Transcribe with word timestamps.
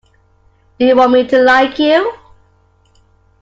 Do 0.79 0.87
you 0.87 0.95
want 0.95 1.11
me 1.11 1.27
to 1.27 1.43
like 1.43 1.77
you? 1.77 2.13